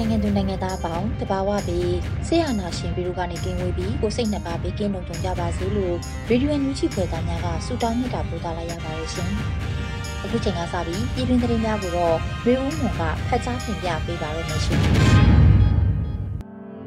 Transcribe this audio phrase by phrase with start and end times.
[0.00, 1.96] န်မာနိုင်ငံသူနိုင်ငံသားအပေါင်းတဘာဝပြီး
[2.26, 5.94] ဆေးအာနာရှင်ပြည်တို့ကနေကင်းဝေးပြီးကိုစိတ်နှစ်ပါးဘေးကင်းလုံခြုံကြပါစေလို့
[6.28, 9.30] ရေဒီယိုညူချီဖွယ်သားများကဆုတောင်းမြတ်တာပို့သလိုက်ရပါတယ်ရှင်။
[10.24, 14.78] အခုချိန်ကစပြီးပြည်တွင်းသတင်းများကိုတော့ရေဦးမွန်ကဖတ်ကြားတင်ပြပေးပါရမရှင်။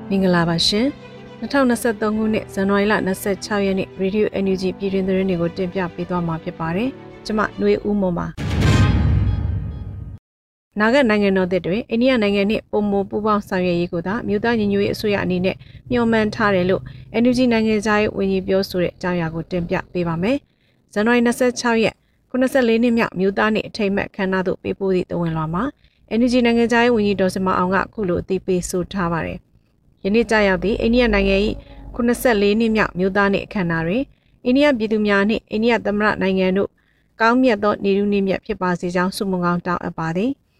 [0.09, 0.85] မင်္ဂလာပါရှင်။
[1.41, 2.93] 2023ခုနှစ်ဇန်နဝါရီလ
[3.29, 6.89] 26ရက်နေ့ Radio NUG ပြည်တွင်းသတင်းတွေကိုတင်ပြပေးသွားမှာဖြစ်ပါတယ်။
[7.25, 8.27] ကျွန်မຫນွေဦးမွန်ပါ။
[10.79, 15.55] နာဂတ်နိုင်ငံတော်သစ်တွင်အိန္ဒိယနိုင်ငံနှင့်ပုံမပူးပေါင်းဆောင်ရွက်ရေးကိုသာမြို့သားညီညွတ်ရေးအစိုးရအနေနဲ့
[15.91, 16.81] မျှော်မှန်းထားတယ်လို့
[17.21, 20.37] NUG နိုင်ငံသားရေးဝန်ကြီးပြောဆိုတဲ့အကြောင်းအရာကိုတင်ပြပေးပါမယ်။
[20.93, 21.95] ဇန်နဝါရီ26ရက်
[22.31, 25.63] 94နှစ်မြောက်မြို့သားနှင့်အထိမ်းအမှတ်ခမ်းနားသို့ပေးပို့သည့်တဝင်လွှာမှာ
[26.19, 29.37] NUG နိုင်ငံသားရေးဝန်ကြီးဒေါ်စမအောင်ကခုလိုအသိပေးဆိုထားပါတယ်။
[30.03, 31.35] ယနေ့ကြာရောက်သည့်အိန္ဒိယနိုင်ငံ၏
[31.95, 34.03] 94နှစ်မြောက်မြို့သားနှင့်အခမ်းအနားတွင်
[34.45, 36.69] အိန္ဒိယပြည်သူများနှင့်အိန္ဒိယသမ္မတနိုင်ငံတို့
[37.21, 40.31] ကောင်းမြတ်သောနေလူနေမြတ်ဖြစ်ပါစေကြောင်းဆုမွန်ကောင်းတောင်းအပ်ပါသည်။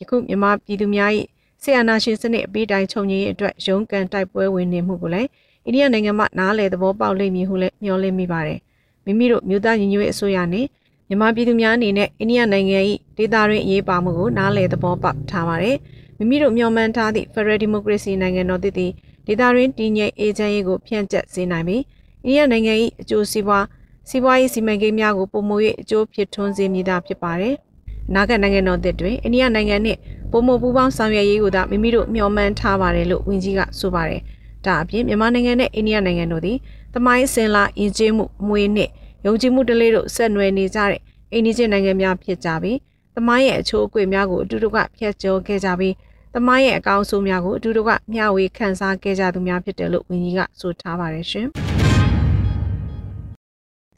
[0.00, 1.10] ယခုမြန်မာပြည်သူများ၏
[1.62, 5.28] ဆီယနာရှင်စနစ်အပိတိုင်ချုပ်ငြိမ်းရေးအတွက်ရုန်းကန်တိုက်ပွဲဝင်နေမှုကိုလည်း
[5.66, 8.58] အိန္ဒိယနိုင်ငံမှနားလည်သဘောပေါက်လိမ့်မည်ဟုလည်းမျှော်လင့်မိပါတယ်။
[9.04, 10.66] မိမိတို့မြို့သားညီညွတ်ရေးအစိုးရနဲ့
[11.08, 12.78] မြန်မာပြည်သူများအနေနဲ့အိန္ဒိယနိုင်ငံ၏
[13.16, 15.76] ဒေသတွင်းအရေးပါမှုကိုနားလည်သဘောပေါက်ထားပါတယ်။
[16.18, 18.92] မိမိတို့မျှော်မှန်းထားသည့် Federal Democracy နိုင်ငံတော်တည်တည်
[19.26, 21.82] ဒေသတွင်းတည်ငြိမ်အေဂျင့်ရေးကိုဖြန့်ကျက်စေနိုင်ပြီး
[22.24, 23.64] အိန္ဒိယနိုင်ငံ၏အကျိုးစီးပွား
[24.08, 27.56] စီးပွားရေးစီမံကိန်းများကိုပုံမူ၍အကျိုးဖြစ်ထွန်းစေမည်သာဖြစ်ပါတယ်။
[28.14, 29.98] နာဂတ်နိုင်ငံတော်သစ်တွင်အိန္ဒိယနိုင်ငံနှင့်
[30.30, 34.20] ပုံမပူပေါင်းဆောင်ရွက်ရေးကိုသာမိမိတို့မျှော်မှန်းထားပါတယ်လို့ဝန်ကြီးကဆိုပါတယ်။
[34.66, 36.56] ဒါအပြင်မြန်မာနိုင်ငံနဲ့အိန္ဒိယနိုင်ငံတို့သည်
[36.94, 38.90] သမိုင်းစင်လာယဉ်ကျေးမှုအမွေနှင့်
[39.26, 41.00] ယုံကြည်မှုတလေးတို့ဆက်နွယ်နေကြတဲ့
[41.32, 42.78] အိန္ဒိချင်းနိုင်ငံများဖြစ်ကြပြီး
[43.14, 45.94] သမိုင်းရဲ့အချိုးအကွေများကိုအတူတူကဖျက်ကျော်ခဲ့ကြပြီး
[46.34, 51.46] သမိုင်းရဲ့အကောင်းဆုံးများကိုအတူတူကမျှဝေခန်းစားခဲ့ကြသူများဖြစ်တယ်လို့ဝန်ကြီးကဆိုထားပါတယ်ရှင်။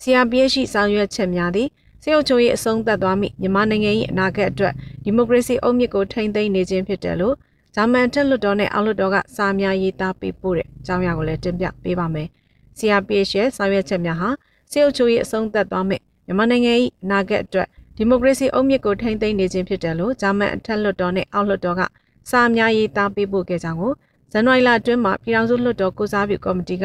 [0.03, 1.71] CRPH ဆောင်ရွက်ချက်များသည့်
[2.03, 4.75] စေအုပ်ချုပ်ရေးအဆုံးသတ်သွားမိမြန်မာနိုင်ငံ၏အနာဂတ်အတွက်
[5.05, 7.35] ဒီမိုကရေစီအုပ်မြစ်ကိုထိန်းသိမ်းနေခြင်းဖြစ်တယ်လို့
[7.75, 12.29] ဂျာမန်တက်လွတ်တော်နဲ့အောက်လွတ်တော်ကစာများရေးသားပေးပို့တဲ့အကြောင်းအရာကိုလည်းတင်ပြပေးပါမယ်။
[12.79, 14.29] CRPH ရဲ့ဆောင်ရွက်ချက်များဟာ
[14.71, 15.97] စေအုပ်ချုပ်ရေးအဆုံးသတ်သွားမိ
[16.27, 16.73] မြန်မာနိုင်ငံ၏
[17.05, 21.83] အနာဂတ်အတွက်ဒီမိုကရေစီအုပ်မြစ်ကိုထိန်းသိမ်းနေခြင်းဖြစ်တယ်လို့ဂျာမန်အထက်လွတ်တော်နဲ့အောက်လွတ်တော်က
[22.31, 23.93] စာများရေးသားပေးပို့ခဲ့ကြောင်းကို
[24.33, 26.85] ဇန်နဝါရီလအတွင်းမှာပြည်ထောင်စုလွှတ်တော်ကိုစားပြုကော်မတီက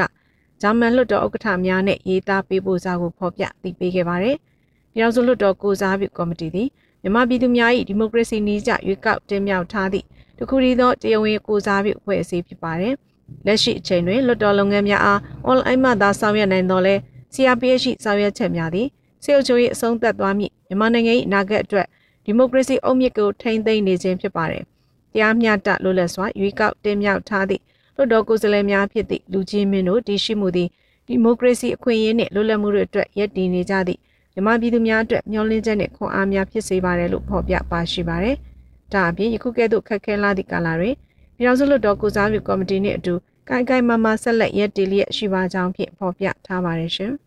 [0.61, 4.37] ဂျာမန်လွှတ်တော်ဥက္ကဋ္ဌများနဲ့ရေးသားပေးပို့စာကိုဖော်ပြသိပေးခဲ့ပါတယ်။
[4.97, 6.69] ပြည်ထောင်စုလွှတ်တော်ကိုစားပြုကော်မတီသည်
[7.01, 10.05] မြန်မာပြည်သူများ၏ဒီမိုကရေစီနည်းကျရွေးကောက်တင်မြှောက်ထားသည့်
[10.37, 12.93] တခုတည်းသောတရားဝင်ကိုစားပြုအဖွဲ့အစည်းဖြစ်ပါတယ်။
[13.45, 16.95] လက်ရှိအချိန်တွင်လွှတ်တော်လုပ်ငန်းများအားအွန်လိုင်းမှသာဆောင်ရွက်နိုင်သောလဲ
[17.33, 18.87] CRPH ရှိဆောင်ရွက်ချက်များသည်
[19.23, 21.87] စေအုပ်ချုပ်ရေးအဆုံးသတ်သွားမည့်မြန်မာနိုင်ငံ၏အနာဂတ်အတွက်
[22.25, 24.63] ဒီမိုကရေစီအုတ်မြစ်ကိုထိန်းသိမ်းနေခြင်းဖြစ်ပါတယ်။
[25.13, 27.61] တရားမျှတလွတ်လပ်စွာရွေးကောက်တင်မြှောက်ထားသည့်
[27.95, 30.69] လွှတ်တော်ကိုယ်စားလှယ်များဖြစ်သည့်လူကြီးမင်းတို့တည်ရှိမှုသည်
[31.07, 33.99] ဒီမိုကရေစီအခွင့်အရေးနှင့်လွတ်လပ်မှုတို့အတွက်ရည်တည်နေကြသည့်
[34.37, 38.35] မြန်မာပြည်သူများအတွက်မျှော်လင့်ချက်နဲ့ခွန်အားများဖြစ်စေပါတယ်လို့ဖော်ပြပါရှိပါတယ်။
[38.93, 40.95] ဒါအပြင်ယခုကဲ့သို့ခက်ခဲလာသည့်ကာလတွင်
[41.37, 43.13] ပြည်ထောင်စုလွှတ်တော်ကိုစားပြုကော်မတီနှင့်အတူ
[43.49, 47.11] ကိုင်ကိုင်မာမာဆက်လက်ရည်တည်လျက်ရှိပါကြောင်းဖြင့်ဖော်ပြထားပါတယ်ရှင်။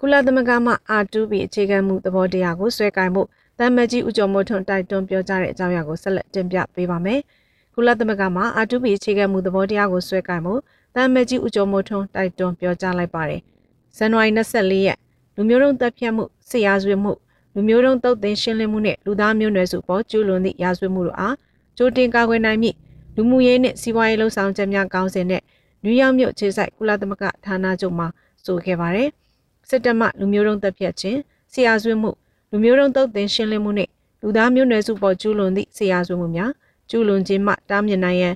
[0.00, 3.22] ကုလသမဂ္ဂမှ R2B အခြေခံမှုသဘောတရားကိုဆွဲကင်မှု
[3.58, 7.20] တမ်မကြီးဦးကျော်မိုးထွန်းတိုက်တွန်းပြောကြားတဲ့အကြောင်းအရာကိုဆက်လက်တင်ပြပေးပါမယ်။
[7.74, 10.54] ကုလသမဂ္ဂမှ R2B အခြေခံမှုသဘောတရားကိုဆွဲကင်မှု
[10.94, 13.42] တမ်မကြီးဦးကျော်မိုးထွန်းတိုက်တွန်းပြောကြားလိုက်ပါတယ်။
[13.96, 14.98] ဇန်နဝါရီ24ရက်
[15.34, 17.12] လူမျိုးတုံးတပ်ဖြတ်မှုဆရာဆွေမှု
[17.54, 21.36] လူမျိုးတုံးတုတ်သိမ်းရှင်းလင်းမှုနဲ့လူသားမျိုးနွယ်စုပေါ်ကျူးလွန်သည့်ရာဇဝတ်မှုတို့အား
[21.76, 22.76] ကြိုတင်ကာကွယ်နိုင်မည့်
[23.16, 25.42] လူမှုရေးနှင့်စီးပွားရေးလှုပ်ဆောင်ချက်များကောင်းစဉ်နဲ့
[25.82, 28.06] နယူးယောက်မြို့ခြေဆိုင်ကုလသမဂ္ဂဌာနချုပ်မှ
[28.44, 29.08] ဆိုခဲ့ပါတယ်။
[29.68, 31.18] စစ်တပ်မှလူမျိုးတုံးတပ်ဖြတ်ခြင်း
[31.52, 32.10] ဆရာဆွေမှု
[32.50, 33.90] လူမျိုးတုံးတုတ်သိမ်းရှင်းလင်းမှုနှင့်
[34.22, 36.50] လူသားမျိုးနွယ်စုပေါ်ကျူးလွန်သည့်ဆရာဆွေမှုများ
[36.90, 38.34] ကျူးလွန်ခြင်းမှတားမြစ်နိုင်ရန်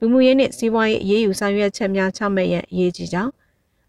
[0.00, 3.30] လူမှုရေးနှင့်စီးပွားရေးအရေးယူဆောင်ရွက်ချက်များချမှတ်ရန်အရေးကြီးကြောင်း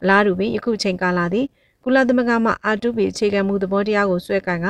[0.01, 1.45] အလားတူပင်ယခုချိန်ကာလသည်
[1.83, 4.67] ကုလသမဂ္ဂမှအာတုပီအခြေခံမှုသဘောတရားကိုဆွဲကင်က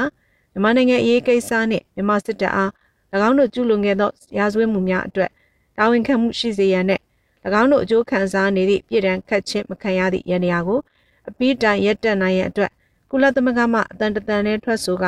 [0.51, 2.69] မြန်မာနိုင်ငံအရေးကိစ္စနှင့်မြန်မာစစ်တပ်အား၎
[3.27, 5.31] င်းတို့ကျူးလွန်ခဲ့သောရာဇဝတ်မှုများအတွက်
[5.77, 7.01] တာဝန်ခံမှုရှိစေရန်နှင့်၎
[7.61, 10.79] င်းတို့အကျိုးခံစားနေသည့်ပြည်ထန်ခတ်ချင်းမခံရသည့်ရန်ရာကို
[11.29, 12.71] အပိတိုင်ရက်တက်နိုင်ရန်အတွက်
[13.11, 15.05] ကုလသမဂ္ဂမှအတန်တန်နဲ့ထွက်ဆိုက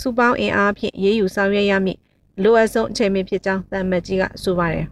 [0.00, 1.98] စူပေါင်းအင်အားဖြင့်ရေးယူဆောင်ရွက်ရမည့်
[2.42, 4.86] လိုအပ်ဆုံးအခြေအနေဖြစ်ကြောင်းတမ်မတ်ကြီးကဆိုပါတယ်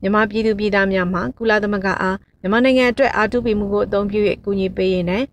[0.00, 5.24] မြန်မာပြည်သူပြည်သားများမှကုလသမဂ္ဂအား မြန်မာနိုင်ငံအတွက်အာတုပီမှုကိုအသုံးပြု၍ကူညီပေးရင်းနဲ့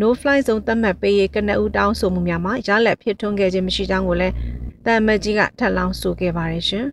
[0.00, 4.34] no fly zone သတ်မှတ်ပေးရေးကနဦးတောင်းဆိုမှုများမှာရလက်ဖြစ်ထွန်းခဲ့ခြင်းမရှိကြောင်းကိုလည်း
[4.84, 6.86] တမ်မတ်ကြီးကထပ်လောင်းဆိုခဲ့ပါတယ်ရှင်။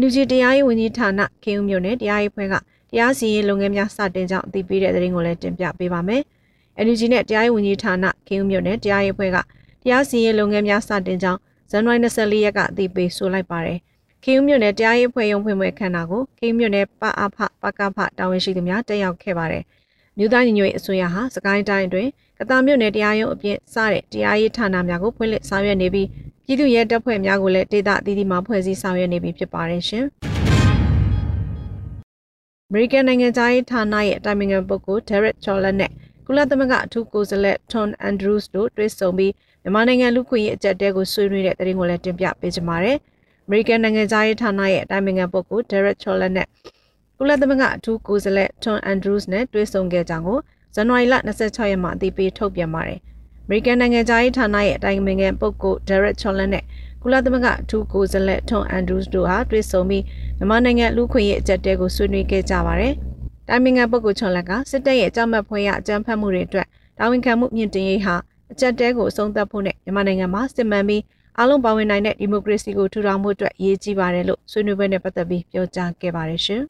[0.00, 2.54] NUG တရားရေးဝန်ကြီးဌာနခေဦးမြို့နယ်တရားရေးဖွဲ့က
[2.90, 6.22] တရားစီရင်လုပ်ငန်းများစတင်ကြောင်းအသိပေးတဲ့သတင်းကိုလည်းတင်ပြပေးပါမယ်။
[6.84, 9.36] NUG နဲ့တရားရေးဝန်ကြီးဌာနခေဦးမြို့နယ်တရားရေးဖွဲ့က
[9.82, 11.40] တရားစီရင်လုပ်ငန်းများစတင်ကြောင်း
[11.70, 13.78] ဇန်နဝါရီ24ရက်ကအသိပေးဆိုလိုက်ပါတယ်။
[14.24, 19.62] ခေဦးမြို့နယ်တရားရေးဖွဲ့ရုံးဖွင့်ပွဲခမ်းနားကိုခေဦးမြို့နယ်ပအဖပကဖတာဝန်ရှိသူများတက်ရောက်ခဲ့ပါတယ်။
[20.18, 26.08] မြို့သားညီညွတ်ရေးအစိုးရဟာစကိုင်းတိုင်းအတွင်းကတာမြို့နယ်တရားရုံးအပြင်စတဲ့တရားရေးဌာနများကိုဖွင့်လှစ်ဆောင်ရွက်နေပြီး
[26.44, 30.04] ပြည်သူ့ရဲတပ်ဖွဲ့များကိုလည်းဒေသအသီးသီးမှာဖွဲ့စည်းဆောင်ရွက်နေပြီဖြစ်ပါတယ်ရှင်။
[32.68, 35.90] အမေရိကန်နိုင်ငံသားရေးဌာနရဲ့အတိုင်ပင်ခံပုဂ္ဂိုလ် Derek Chollet နဲ့
[36.26, 39.32] ကုလသမဂ္ဂအထူးကိုယ်စားလှယ် Tom Andrews တို့တွေ့ဆုံပြီး
[39.62, 42.98] မြန်မာနိုင်ငံလူခွင့်ရေးအကြက်တဲကိုဆွေးနွေးတဲ့သတင်းကိုလည်းတင်ပြပေးကြပါမယ်။
[43.48, 46.46] အမေရိကန်နိုင်ငံသားရေးဌာနရဲ့အတိုင်ပင်ခံပုဂ္ဂိုလ် Derek Chollet နဲ့
[47.18, 50.38] ကုလသမဂ္ဂအထူးကိုယ်စားလှယ် Tom Andrews နဲ့တွေ့ဆုံခဲ့ကြောင်းကို
[50.74, 52.98] ဇန်နဝါရီလ26ရက်မှာအသိပေးထုတ်ပြန်ပါတယ်။
[53.44, 56.64] အမေရိကန်နိုင်ငံသားရေးဌာနရဲ့အတိုင်ပင်ခံပုဂ္ဂိုလ် Derek Chollet နဲ့
[57.02, 60.04] ကုလသမဂ္ဂအထူးကိုယ်စားလှယ် Tom Andrews တို့ဟာတွေ့ဆုံပြီး
[60.38, 62.92] မြန်မာနိုင်ငံလူခွင့်ရေးအကြက်တဲကိုဆွေးနွေးခဲ့ကြပါတယ်။
[63.48, 66.66] တိုင်ပင်ခံပုဂ္ဂိုလ် Chollet ကစစ်တပ်ရဲ့အကြမ်းဖက်ဖွဲ့ရအကြမ်းဖက်မှုတွေအတွက်
[66.98, 68.14] တာဝန်ခံမှုမြင့်တင်ရေးဟာ
[68.52, 71.02] အကြက်တဲကိုအဆုံးသတ်ဖို့နဲ့မြန်မာနိုင်ငံမှာစစ်မှန်ပြီး
[71.40, 76.62] အားလုံးပါဝင်နိုင်တဲ့ဒီမိုကရေစီကိုထူထောင်ဖို့အတွက်အရေးကြီးပါတယ်လို့ဆွေးနွေးပွဲနဲ့ပတ်သက်ပြီးပြောကြားခဲ့ပါတယ်ရှင်။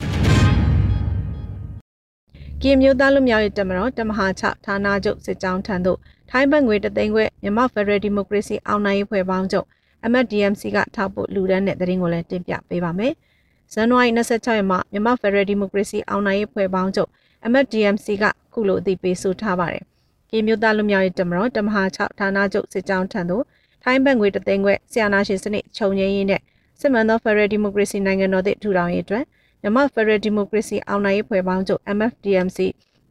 [2.62, 5.98] ကင်မျိုးသားလူမျိုးရေးတမတော်တမဟာ6ဌာနချုပ်စစ်ကြောင်းထံသို့
[6.30, 9.66] ထိုင်းဘက်ငွေတသိန်းခွဲမြန်မာဖက်ဒရယ်ဒီမိုကရေစီအောင်နိုင်ရေးဖွဲ့ပေါင်းချုပ်
[10.10, 13.12] MDMC ကထောက်ပို့လူဒန်းတဲ့သတင်းကိုလည်းတင်ပြပေးပါမယ်။
[13.72, 17.10] ဇန်နဝါရီ26ရက်မှာမြန်မာဖက်ဒရယ်ဒီမိုကရေစီအောင်နိုင်ရေးဖွဲ့ပေါင်းချုပ်
[17.52, 19.84] MDMC ကခုလိုအသိပေးဆိုထားပါတယ်။
[20.30, 23.44] ကင်မျိုးသားလူမျိုးရေးတမတော်တမဟာ6ဌာနချုပ်စစ်ကြောင်းထံသို့
[23.82, 26.40] ထိုင်းဘက်ငွေတသိန်းခွဲဆီယနာရှင်စနစ်ခြုံငင်းရေးနဲ့
[26.80, 29.24] စစ်မှန်သောဖက်ဒရယ်ဒီမိုကရေစီနိုင်ငံတော်သစ်ထူထောင်ရေးအတွက်
[29.60, 32.58] မြန်မာဖက်ဒရယ်ဒီမိုကရေစီအောင်နိုင်ရေးဖွဲ့ပေါင်းချုပ် MFDMC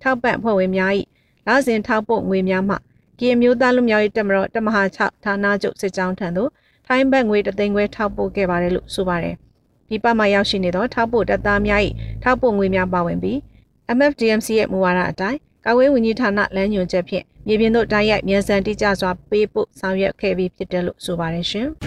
[0.01, 0.91] ထောက်ပံ့ဖွဲ့ဝင်များ၏
[1.47, 2.75] လစဉ်ထောက်ပို့ငွေများမှ
[3.19, 6.49] ကီမျိုးသားလူမျိုးရေးတက်မတော်တမဟာ6ဌာနချုပ်စစ်ကြောင်းထံသို့
[6.87, 9.35] ထိုင်းဘက်ငွေတသိန်းခွဲထောက်ပို့ခဲ့ပါတယ်လို့ဆိုပါတယ်။
[9.89, 11.81] ဒီပမှာရောက်ရှိနေသောထောက်ပို့တပ်သားများ၏
[12.23, 13.37] ထောက်ပို့ငွေများပါဝင်ပြီး
[13.97, 21.67] MFDMC ရဲ့မူဝါဒအတိုင်းကာဝေးဝန်ကြီးဌာနလမ်းညွှန်ချက်ဖြင့် မြေပြင်သို့တိုက်ရိုက်မြန်ဆန်တိကျစွာပေးပို့ဆောင်ရွက်ခဲ့ပြီးဖြစ်တယ်လို့ဆိုပါတယ်ရှင်။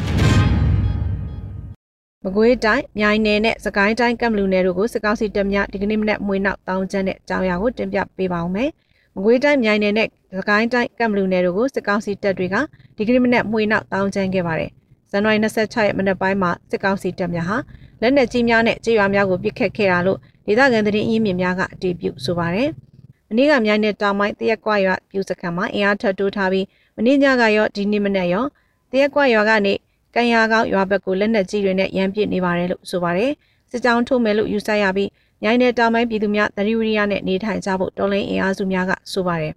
[2.25, 8.71] မကွေးတိုင်းမြိုင်နယ်နဲ့စကိုင်းတိုင်းကမ်ဘလူနယ်တို့ကိုစစ်ကောင်စီတပ်များဒီကနေ့မနက်မွေးနောက်တောင်းကျမ်းတဲ့အကြောင်းအရာကိုတင်ပြပေးပါောင်းမယ်။
[9.15, 10.09] မကွေးတိုင်းမြိုင်နယ်နဲ့
[10.39, 12.57] စကိုင်းတိုင်းကမ်ဘလူနယ်တို့ကိုစစ်ကောင်စီတပ်တွေက
[12.97, 14.71] ဒီကနေ့မနက်မွေးနောက်တောင်းကျမ်းခဲ့ပါတယ်။
[15.11, 17.57] ဇန်နဝါရီ26ရက်မနက်ပိုင်းမှာစစ်ကောင်စီတပ်များဟာ
[18.01, 22.71] လက်နက်ကြီးများနဲ့ကြေးရွာများကိုပစ်ခတ်ခဲ့တာလို့ဒေသခံသတင်းအရင်းမြစ်များကအတည်ပြုဆိုပါတယ်။
[23.33, 26.67] မနေ့ကမြိုင်နယ်တောင်ပိုင်းတရက်ကွာရွာပြူစခန်းမှာအင်အားထပ်တိုးထားပြီး
[26.97, 28.45] မနေ့ညကရောဒီနေ့မနက်ရော
[28.91, 29.75] တရက်ကွာရွာကနေ
[30.15, 33.33] ကံရကောင်းရွာဘက်ကိုလက်နက်ကြီးတွေနဲ့ရမ်းပစ်နေပါတယ်လို့ဆိုပါတယ်
[33.71, 35.11] စစ်ကြောင်းထုတ်မယ်လို့ယူဆရပြီး
[35.43, 39.53] မြိုင်နယ်တောင်ပိုင်းပြည်သူများသတိဝိရိယနဲ့နေထိုင်ကြဖို့တော်လိုင်းအင်အားစုများကဆိုပါတယ်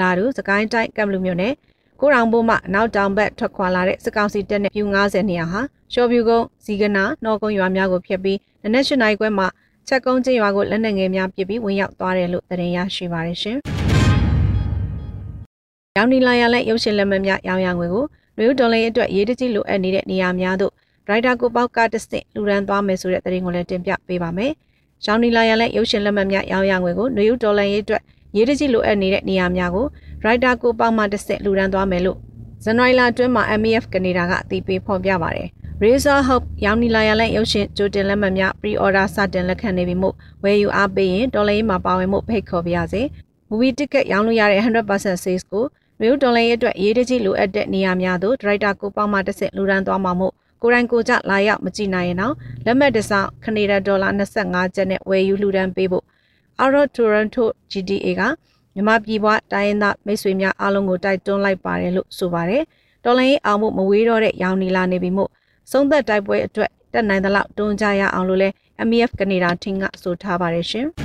[0.00, 1.52] လာတူစကိုင်းတိုင်းကမ်ဘလူမြို့နယ်
[2.00, 5.60] ကိုရောင်ဘိုးမှနောက်တောင်ဘက်ထွက်ခွာလာတဲ့စစ်ကောင်စီတပ်နဲ့ပြူ90နေရာဟာ
[5.92, 9.46] ရှော့ဗျူကုန်းဇီကနာနော်ကုန်းရွာများကိုဖျက်ပြီးနနက်၈နာရီခွဲမှာ
[9.88, 13.56] ချက်ကုန်းကျင်းရွာကိုလက်နက်ငယ်များပစ်ပြီးဝင်ရောက်သွားတယ်လို့သတင်းရရှိပါတယ်ရှင်။
[15.96, 18.04] ရောင်နီလာရလက်ရုပ်ရှင်လက်မှတ်များရောင်ရငွေကို
[18.38, 20.72] လူဒေါ်လာအတွက်ရေးတကြီးလိုအပ်နေတဲ့နေရာများသို့
[21.06, 24.52] ဒရိုက်တာကိုပေါက်ကတစ်ဆင့်လူရန်သွားမယ်ဆိုတဲ့သတင်းကိုလည်းတင်ပြပေးပါမယ်။
[25.06, 28.02] ရောင်နီလာရလက်ရုပ်ရှင်လက်မှတ်များရောင်းရငွေကိုနယူးဒေါ်လာရေးအတွက်
[28.36, 29.86] ရေးတကြီးလိုအပ်နေတဲ့နေရာများကို
[30.22, 32.18] ဒရိုက်တာကိုပေါက်မှတစ်ဆင့်လူရန်သွားမယ်လို့
[32.64, 35.48] ဇန်နဝါရီလအတွင်းမှာ MEF ကနေဒါကအသိပေးဖော်ပြပါတယ်။
[35.84, 43.02] Razor Hope ရောင်နီလာရလက်ရုပ်ရှင်ကြိုတင်လက်မှတ်များ pre-order စတင်လက်ခံနေပြီမို့ဝယ်ယူအားပေးရင်ဒေါ်လာရေးမှာပါဝင်မှုဖိတ်ခေါ်ပါရစေ။
[43.50, 45.64] movie ticket ရောင်းလို့ရတဲ့100% sales ကို
[46.00, 52.34] မြို့တော်လိုင်းရဲ့အတွက်ရေးတကြီးလိုအပ်တဲ့နေရာများသို့ဒရိုက်တာကိုပေါင်းမှတစ်ဆင့်လူရန်သွားမှာမို့ကိုရိုင်းကိုကြလာရောက်မကြည့်နိုင်ရင်တော့
[52.66, 56.04] လက်မှတ်တစ်စောင်းခနေဒါဒေါ်လာ25ကျပ်နဲ့ဝယ်ယူလှူဒန်းပေးဖို့
[56.60, 58.22] အော်ရိုတိုရန်တို GTA က
[58.74, 62.62] မြန်မာပြည်ပွားတိုင်းရင်းသားမိတ်ဆွေများအားလုံးကိုတိုက်တွန်းလိုက်ပါတယ်လို့ဆိုပါတယ်။
[63.04, 65.30] တော်လိုင်းအောင်မှုမဝေးတော့တဲ့ရောင်နီလာနေပြီမို့
[65.70, 68.48] သုံးသက်တိုက်ပွဲအတွက်တက်နိုင်သလောက်တွန်းကြရအောင်လို့လဲ
[68.88, 70.86] MEF ကနေဒါထင်းကဆိုထားပါတယ်ရှင်။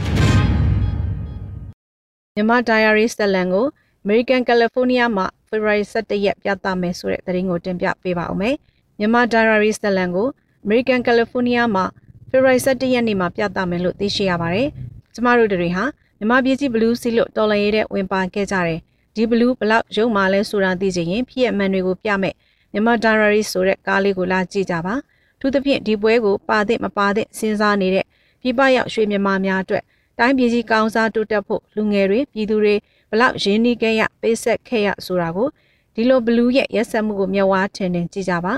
[2.35, 3.65] မြန်မာ Diary စလန်ကို
[4.05, 8.55] American California မှာ February 17ရက်ပြသမယ်ဆိုတဲ့သတင်းကိုတင်ပြပေးပါဦးမယ်။
[8.99, 10.27] မြန်မာ Diary ဇလန်ကို
[10.65, 11.85] American California မှာ
[12.29, 14.67] February 17ရက်နေ့မှာပြသမယ်လို့သိရှိရပါတယ်။
[15.13, 15.83] ကျမတို့တွေဟာ
[16.17, 18.79] မြန်မာပြည်ကြီးဘလူးစီလို့တော်လန်ရေးတဲ့ဝင်ပါခဲ့ကြတယ်
[19.15, 22.35] ဒီဘလူးဘလောက်ရုံမှလဲဆိုတာသိချင်ရင်ဖြစ်ရမှန်တွေကိုပြမယ်
[22.77, 24.93] မြန်မာ diary ဆိုတဲ့ကားလေးကိုလာကြည့်ကြပါ
[25.39, 28.05] သူသဖြင့်ဒီပွဲကိုပါတဲ့မပါတဲ့စဉ်းစားနေတဲ့
[28.41, 29.83] ပြပရောက်ရွှေမြန်မာများအတွက်
[30.19, 32.75] တိုင်းပြည်ကြီးကောင်းစားတိုးတက်ဖို့လူငယ်တွေပြည်သူတွေ
[33.11, 35.47] ဘလောက်ရင်းနှီးခဲ့ရပေးဆက်ခဲ့ရဆိုတာကို
[35.95, 38.53] ဒီလိုဘလူးရဲ့ရက်ဆက်မှုကိုမျက်ဝါးထင်ထင်ကြည့်ကြပါ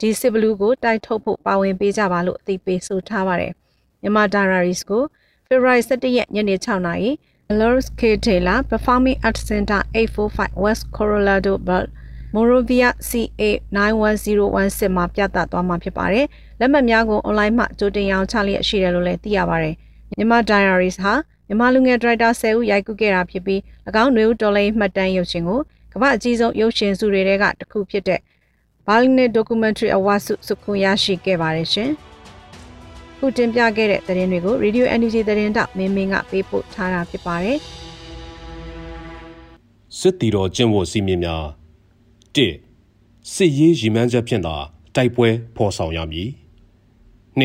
[0.00, 3.52] ဒီစစ်ဘလူးကိုတိုက်ထုတ်ဖို့ပါဝင်ပေးကြပါလို့အသိပေးဆိုထားပါတယ်
[4.00, 5.02] မြန်မာ diaries ကို
[5.46, 7.10] February 17ရက်ညနေ6နာရီ
[7.58, 12.05] Lawrence K Taylor Performing Arts Center 845 West Colorado Boulevard
[12.36, 16.26] Morovia CA 91016 မှာပြသသွားမှာဖြစ်ပါတယ်။
[16.60, 19.74] လက်မှတ်များကို online မှကြိုတင်ရောင်းချလျက်ရှိတယ်လို့လည်းသိရပါတယ်။
[20.10, 21.12] မြန်မာ Diaries ဟာ
[21.46, 23.60] မြန်မာလူငယ်ဒရိုက်တာ10ဦးရိုက်ကူးခဲ့တာဖြစ်ပြီး၎
[24.02, 25.60] င်းຫນွေဦးတော်လိုင်းမှတ်တမ်းရုပ်ရှင်ကို
[25.92, 28.20] ကမ္ဘာအကြီးဆုံးရုပ်ရှင်စုတွေထဲကတစ်ခုဖြစ်တဲ့
[28.86, 31.90] Berlin Documentary Award ဆုစုခွင့်ရရှိခဲ့ပါတယ်ရှင်။
[33.18, 37.58] ခုတင်ပြခဲ့တဲ့သတင်းတွေကို Radio NUG သတင်းတောက်မင်းမင်းကပေးပို့ထားတာဖြစ်ပါတယ်။
[39.98, 41.44] စစ်တီတော်ကျင့်ဝတ်စည်းမျဉ်းများ
[42.36, 42.48] ၁
[43.32, 44.56] စစ်ရေးရည်မှန်းချက်ဖြင့်သာ
[44.94, 46.30] တိုက်ပွဲဖော်ဆောင်ရမည်။
[47.40, 47.42] ၂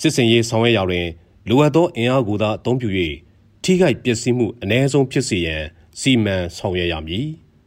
[0.00, 1.06] စစ်စင်ရေးဆောင်ရွက်ရာတွင်
[1.48, 2.88] လိုအပ်သောအင်အားကိုသာအသုံးပြု၍
[3.62, 5.62] ထိခိုက်ပျက်စီးမှုအ ਨੇ ဆုံးဖြစ်စေရန်
[6.00, 7.26] စီမံဆောင်ရွက်ရမည်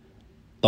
[0.63, 0.67] ။၃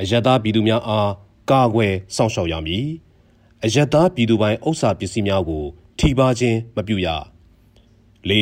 [0.00, 1.10] အယက်သားပြည်သူများအား
[1.50, 2.86] ကာကွယ်စောင့်ရှောက်ရမည်။
[3.64, 5.64] အယက်သားပြည်သူပိုင်ဥစ္စာပစ္စည်းများကို
[5.98, 7.08] ထိပါခြင်းမပြုရ။
[8.30, 8.32] ၄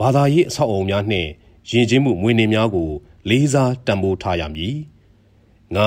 [0.00, 1.28] ဘာသာရေးအဆောက်အအုံများနှင့်
[1.70, 2.90] ယဉ်ကျေးမှုမွေးနေ့များကို
[3.28, 4.76] လေးစားတံပိုးထားရမည်။
[5.76, 5.78] ၅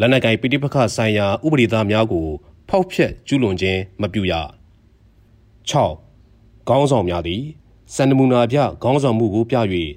[0.00, 2.26] လက်နက်ကိုင်ပိဋိပခဆိုင်ရာဥပဒေသားများကို
[2.68, 4.32] ဖောက်ဖျက်ကျူးလွန်ခြင်းမပြုရ။
[5.70, 5.72] ၆
[6.68, 7.42] ခေါင်းဆောင်များသည်
[7.94, 9.56] စန္ဒမူနာပြခေါင်းဆောင်မှုကိုပြ၍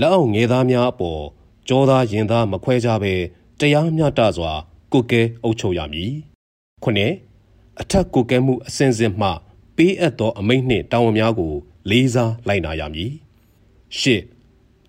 [0.00, 1.22] လက်အောက်ငယ်သားများအပေါ်
[1.68, 3.14] ကြောသားရင်သားမခွဲကြဘဲ
[3.58, 4.52] တရားမျှတစွာ
[4.92, 6.12] ကုကဲအုပ်ချုပ်ရမည်
[6.82, 7.12] ခုနှစ်
[7.80, 9.28] အထက်ကုကဲမှုအစဉ်စဉ်မှ
[9.76, 11.52] ပေးအပ်သောအမိန့်နှင့်တာဝန်များကို
[11.90, 13.12] လေးစားလိုက်နာရမည်
[13.98, 14.22] ရှစ်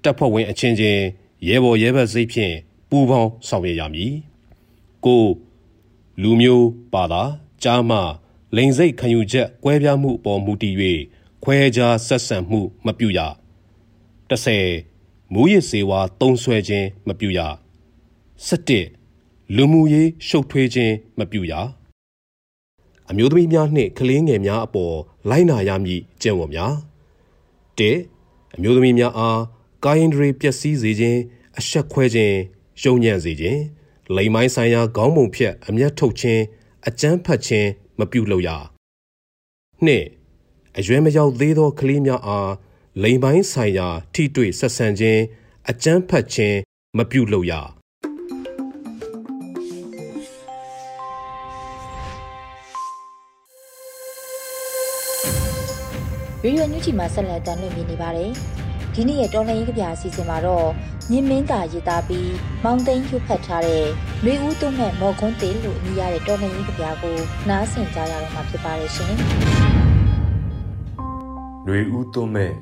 [0.03, 1.01] တပ်ဖွဲ့ဝင်အချင်းချင်း
[1.47, 2.55] ရဲဘော်ရဲဘက်စိတ်ဖြင့်
[2.89, 4.13] ပူးပေါင်းဆောင်ရွက်ရမည်
[5.05, 5.23] ကို
[6.21, 7.23] လူမျိုးပါတာ
[7.63, 7.97] ကြားမှ
[8.55, 10.75] လိန်စိတ်ခံယူချက်ကွဲပြားမှုအပေါ်မူတည်၍
[11.43, 13.19] ခွဲခြားဆက်ဆံမှုမပြုရ
[14.29, 17.39] 30မူရစ်စေဝါတုံးဆွဲခြင်းမပြုရ
[18.67, 21.53] 17လူမှုရေးရှုပ်ထွေးခြင်းမပြုရ
[23.09, 24.95] အမျိုးသမီးများနှင့်ကလေးငယ်များအပေါ်
[25.29, 26.73] လိုက်နာရမည်ကျင့်ဝတ်များ
[27.79, 27.81] ၁
[28.55, 29.41] အမျိုးသမီးများအား
[29.83, 31.19] ကာယင်ဒရီပျက်စီးစေခြင်း
[31.57, 32.37] အဆက်ခွဲခြင်း
[32.83, 33.61] ယုံညံ့စေခြင်း
[34.15, 36.41] လိမ်မိုင်းဆိုင်ရာခေါင်းပုံဖြတ်အမျက်ထုတ်ခြင်း
[36.87, 37.69] အကြမ်းဖက်ခြင်း
[37.99, 38.49] မပြုလုပ်ရ
[39.85, 42.51] 2အရွယ်မရောက်သေးသောကလေးများအား
[43.03, 45.21] လိမ်ပိုင်းဆိုင်ရာ ထိတွေ့ဆက်ဆံခြင်း
[45.69, 46.57] အကြမ်းဖက်ခြင်း
[46.97, 47.53] မပြုလုပ်ရ
[56.43, 58.31] ရေဒီယိုညူချီမှာဆက်လက်တင်ပြနေပါတယ်။
[58.99, 60.67] ဒီနေ့ရဲ့တော်လှန်ရေးကြပြအစီအစဉ်မှာတော့
[61.11, 62.31] ညင်မင်းတာရေးသားပြီး
[62.63, 63.85] မောင်သိန်းယူဖတ်ထားတဲ့
[64.25, 67.17] လူဦးတုံးမဲ့မော်ခွန်းတေလို့အမည်ရတဲ့တော်လှန်ရေးကြပြကို
[67.49, 69.13] နားဆင်ကြရတော့မှာဖြစ်ပါရဲ့ရှင်။
[71.65, 72.53] လူဦးတုံးမဲ့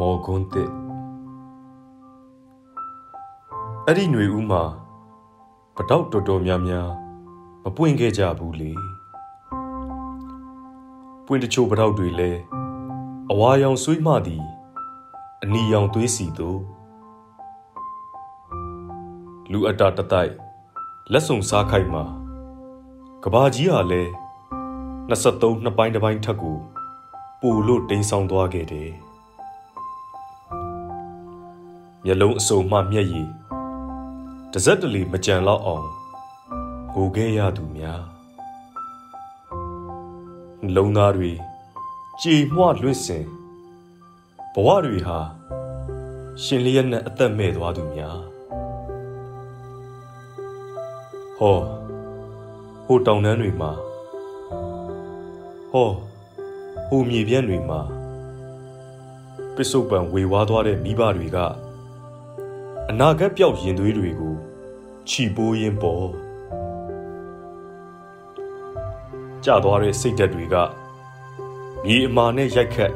[0.00, 0.64] မော်ခွန်းတေ
[3.86, 4.62] အဲ့ဒီຫນွေဦးမှာ
[5.76, 6.88] ပတောက်တော်တော်များများ
[7.64, 8.72] မပွင့်ခဲ့ကြဘူးလေ။
[11.26, 12.40] ပွင့်တချို့ပတောက်တွေလည်း
[13.30, 14.44] အဝါရောင်ဆွေးမှသည်
[15.44, 16.60] အနီရောင်သွေးစီတို့
[19.50, 20.32] လူအတာတတိုက်
[21.12, 22.04] လက်စုံစားခိုက်မှာ
[23.24, 24.02] ကဘာကြီးဟာလဲ
[25.10, 26.56] 23နှစ်ပိုင်းတစ်ပိုင်းထက်ကို
[27.40, 28.90] ပူလို့တိမ်ဆောင်သွားခဲ့တယ်။
[32.04, 33.28] မျက်လုံးအစုံမှမျက်ရည်
[34.52, 35.86] တစက်တလီမကြံတော့အောင်
[36.94, 38.02] ကိုခဲ့ရသူများ
[40.76, 41.32] လုံသားတွေ
[42.22, 43.26] ကြည်မွလွင့်စင်
[44.54, 45.18] ဘဝတွေဟာ
[46.42, 48.18] ရှင်လျက်နဲ့အသက်မဲ့သွားသူများ
[51.38, 51.58] ဟော
[52.86, 53.72] ဟိုတောင်တန်းတွေမှာ
[55.72, 55.90] ဟော
[56.88, 57.80] ဟိုမြေပြန့်တွေမှာ
[59.54, 61.38] ပစ္စုပန်ဝေဝါးသွားတဲ့မိဘတွေက
[62.90, 64.34] အနာဂတ်ပြောက်ရင်သွေးတွေကို
[65.08, 66.06] ခြိပိုးရင်းပေါ်
[69.44, 70.56] ကြသွားတဲ့စိတ်ဓာတ်တွေက
[71.84, 72.92] မြေအမာနဲ့ရိုက်ခတ်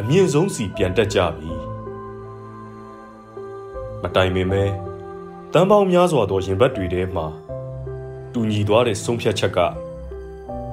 [0.00, 1.50] အမြင့်ဆုံးစီပြန်တက်ကြပြီ
[4.02, 4.62] မတိုင်ပင်ပဲ
[5.52, 7.26] တန်ပေါင်းများစွာသောရင်ဘတ်တွေထဲမှာ
[8.32, 9.58] တူညီသွားတဲ့ဆုံးဖြတ်ချက်က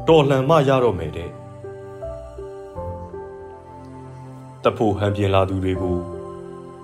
[0.07, 1.29] တော်လှန်မှရတော့မယ်တဲ့
[4.63, 5.97] တပ်ဖို့ဟန်ပြင်လာသူတွေကို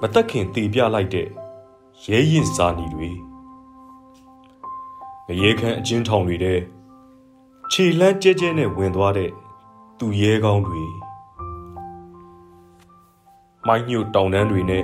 [0.01, 1.27] မတက်ခင်တေပြလိုက်တဲ့
[2.05, 3.09] ရဲရင်စာနီတွေ
[5.27, 6.59] ငရေခမ်းအချင်းထောင်တွေတဲ့
[7.71, 9.31] ခြေလန်းကျဲကျဲနဲ့ဝင်သွားတဲ့
[9.99, 10.83] သူရဲကောင်းတွေ
[13.67, 14.83] မိုင်းညို့တောင်တန်းတွေနဲ့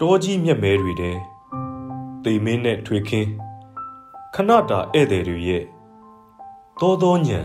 [0.00, 1.16] တောကြီးမြက်မဲတွေတဲ့
[2.24, 3.28] တေမင်းနဲ့ထွေခင်း
[4.34, 5.64] ခဏတာဧည့်သည်တွေရဲ့
[6.80, 7.40] သောသောညံ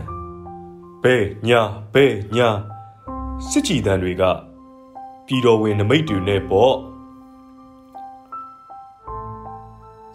[1.02, 1.60] ဘဲညာ
[1.94, 2.06] ဘဲ
[2.36, 2.48] ညာ
[3.48, 4.22] စစ်ကြည်တန်းတွေက
[5.26, 6.74] ပြည်တော်ဝင်နမိတ်တွေနဲ့ပေါ့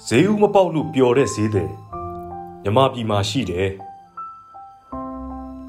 [0.07, 1.71] ဈေးဦးမပေါက်လို့ပျော်တဲ့ဈေးတယ်
[2.63, 3.69] မြမပြည်မှာရှိတယ်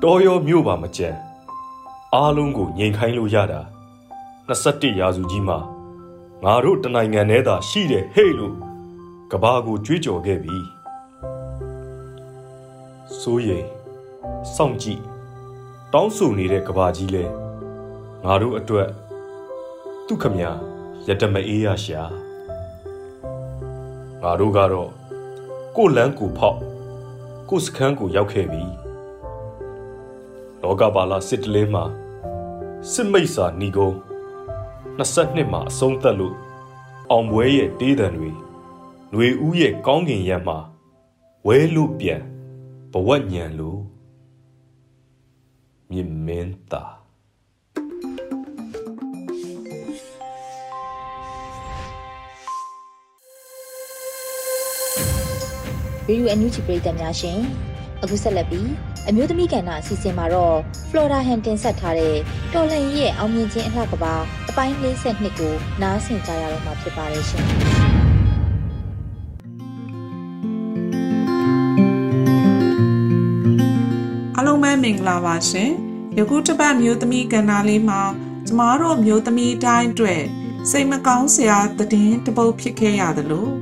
[0.02, 1.08] တော်ရောမြို့ပါမကြံ
[2.14, 3.60] အားလုံးကိုငြိမ်ခိုင်းလို့ရတာ
[4.48, 5.58] 21ရာစုကြီးမှာ
[6.44, 8.56] ငါတို့တနိုင်ငံထဲသာရှိတယ်ဟဲ့လို့
[9.32, 10.56] ကဘာကိုကြွေးကြော်ခဲ့ပြီ
[13.20, 13.68] စိုးရိမ်
[14.54, 15.02] စောင့်ကြည့်
[15.92, 17.24] တောင်းဆိုနေတဲ့ကဘာကြီးလဲ
[18.24, 18.88] ငါတို့အတွက်
[20.06, 20.36] သူခမ
[21.06, 22.02] ရတမအေးရရှာ
[24.22, 24.90] ငါတို့ကတော့
[25.76, 26.58] ကိုလန်းကိုဖောက်
[27.48, 28.64] ကိုစခန်းကိုရောက်ခဲ့ပြီ
[30.62, 31.84] လောကပါလာစစ်တလင်းမှာ
[32.92, 34.05] စစ်မိတ်စာဏီကုန်း
[34.98, 36.36] 22မှာအဆုံးသက်လို့
[37.10, 38.30] အောင်ပွဲရဲ့တေးတံတွေ
[39.10, 40.58] ຫນွေဦးရဲ့ကောင်းကင်ရက်မှာ
[41.46, 42.22] ဝဲလို့ပြန်
[42.92, 43.80] ဘဝညံလို့
[45.90, 46.92] မြင်မင်းသား
[56.06, 57.40] ဗီဒီယိုအန်ယူဂျီပရိသတ်များရှင်
[58.02, 58.70] အခုဆက်လက်ပြီး
[59.08, 60.56] အမျိုးသမီးကဏ္ဍအစီအစဉ်မှာတော့
[60.90, 62.16] Flora Han တင်ဆက်ထားတဲ့
[62.52, 64.14] တော်လှန်ရေးရဲ့အောင်မြင်ခြင်းအလှကပါ
[64.45, 67.44] အ ပိုင်း52ကိုနားဆင်ကြရတော့မှာဖြစ်ပါတယ်ရှင်
[74.36, 75.70] အားလုံးပဲမင်္ဂလာပါရှင်
[76.18, 78.00] ယခုတစ်ပတ်မျိုးသမီးကဏ္ဍလေးမှာ
[78.46, 80.22] ကျမတို့မျိုးသမီးတိုင်းအတွက်
[80.70, 83.52] စိတ်မကောင်းစရာသတင်းတစ်ပုဒ်ဖြစ်ခဲ့ရတယ်လို့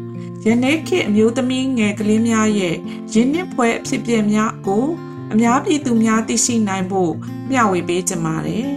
[0.46, 2.76] ယနေ့ခေတ်အမျိုးသမီးငယ်ကလေးများရဲ့
[3.12, 4.86] ရင်းနှီးဖွဲအဖြစ်အပျက်များကို
[5.32, 7.12] အများပြည်သူများသိရှိနိုင်ဖို့
[7.50, 8.68] မျှဝေပေးကြပါတယ်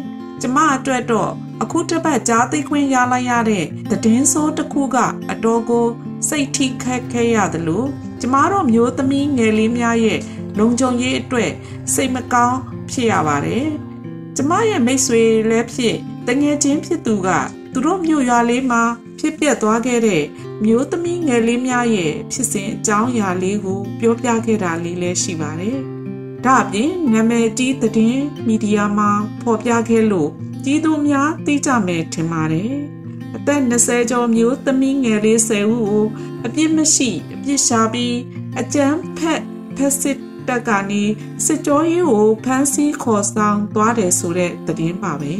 [0.41, 1.33] ကျမအတွက်တော့
[1.63, 4.97] အခုတစ်ပတ်ကြားသိခွင့်ရလိုက်ရတဲ့သတင်းဆိုးတစ်ခုက
[5.31, 5.87] အတော်ကို
[6.29, 7.87] စိတ်ထိခတ်ခဲ့ရတယ်လို့
[8.21, 10.19] ကျမတို့မျိုးသမီးငယ်လေးများရဲ့
[10.57, 11.51] လုံခြုံရေးအတွက်
[11.93, 12.59] စိတ်မကောင်း
[12.91, 13.65] ဖြစ်ရပါတယ်။
[14.35, 15.95] ကျမရဲ့မိတ်ဆွေလည်းဖြစ်
[16.27, 17.29] တငယ်ချင်းဖြစ်သူက
[17.73, 18.83] သူတို့မြို့ရွာလေးမှာ
[19.19, 20.23] ဖြစ်ပျက်သွားခဲ့တဲ့
[20.65, 25.79] မျိုးသမီးငယ်လေးများရဲ့ဖြစ်စဉ်အကြောင်းအရာလေးကိုပြောပြခဲ့တာလေးလည်းရှိပါတယ်။
[26.45, 29.09] ဒါအပြင်နာမည်ကြီးသတင်းမီဒီယာမှာ
[29.41, 30.29] ဖော်ပြခဲ့လို့
[30.63, 32.73] ကြီးသူများသိကြမယ်ထင်ပါတယ်။
[33.35, 36.05] အသက်20ကျော်မျိုးသမီးငယ်လေး10ဦးကို
[36.45, 38.17] အပြစ်မရှိအပြစ်ရှာပြီး
[38.59, 39.41] အကြမ်းဖက်
[39.77, 41.03] ဖက်စစ်တပ်ကနေ
[41.45, 45.35] စစ်ကြောရေးကိုဖမ်းဆီးခေါ်ဆောင်သွားတယ်ဆိုတဲ့သတင်းပါပဲ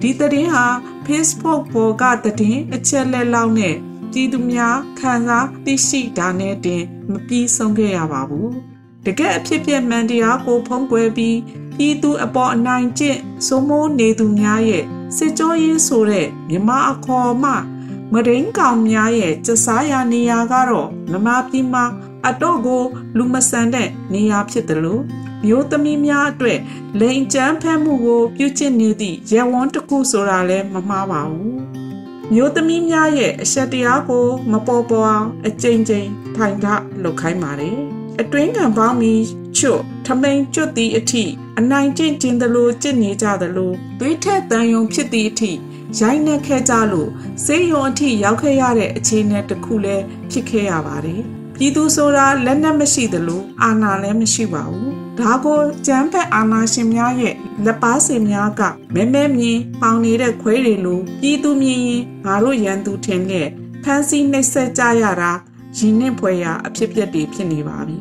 [0.00, 0.66] ဒီသတင်းဟာ
[1.06, 3.76] Facebook ပေါ်ကသတင်းအချက်လက်လောက်နဲ့
[4.12, 8.50] ပြည်သူများခံစားသိရှိတာနဲ့တင်မပြီးဆုံးခဲ့ရပါဘူး
[9.06, 11.38] တကယ်အဖြစ်ပြက်မှန်တရားကိုဖုံးကွယ်ပြီး
[11.76, 14.84] ပြည်သူအပေါ်အနိုင်ကျင့်စိုးမိုးနေသူများရဲ့
[15.16, 17.52] စစ်ကြောရေးဆိုတဲ့မြမအခေါ်မှ
[18.12, 21.84] မရင်းကောင်များရဲ့စစားရနေရာကတော့မမပြည်မှာ
[22.28, 22.82] အတော့ကို
[23.16, 25.02] လူမဆန်တဲ့နေရာဖြစ်တယ်လို့
[25.44, 26.58] မျိုးသမီးများအတွက်
[27.00, 31.58] လိန်ကျန်းဖက်မှုကိုပြုကျင့်နေသည့်ရဲဝန်းတစ်ခုဆိုတာလည်းမမှားပါဘူး
[32.32, 36.66] မျိုးသမီးများရဲ့အဆက်တရားကို မပေါ်ပေါ်အောင်အကြိမ်ကြိမ်ထိုင်ထ
[37.02, 39.24] လုပ်ခိုင်းပါတယ် အတွင်းခံပေါင်းပြီး
[39.58, 41.24] ချွတ်ထမိန်ကျွတ်သည့်အထိ
[41.58, 45.52] အနိုင်ကျင့်ခြင်းသလိုကျင့်နေကြသလိုသွေးထက်တန်ယုံဖြစ်သည့်အထိ
[46.00, 47.10] ရိုင်းနှက်ခဲ့ကြလို့
[47.44, 51.22] စေယုံအထိရောက်ခဲ့ရတဲ့အခြေအနေတစ်ခုလည်းဖြစ်ခဲ့ရပါတယ်
[51.54, 58.62] ပြည်သူဆိုတာလက်နက်မရှိသလိုအာဏာလည်းမရှိပါဘူးဒါကိုကျန်းဖက်အာဏာရှင်များရဲ့လက်ပါစင်များက
[58.94, 63.48] မဲမဲမြင်ပေါင်နေတဲ့ခွဲတွေလိုပြည်သူမြင်ရင်ငါတို့ရန်သူထင်တဲ့
[63.84, 65.32] ဖမ်းဆီးနှိပ်စက်ကြရတာ
[65.78, 67.98] ရင်နှင့်ဖွယ်ရာအဖြစ်အပျက်တွေဖြစ်နေပါပြီ